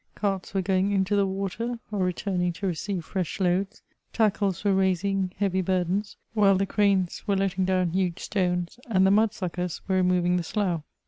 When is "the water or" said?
1.15-1.99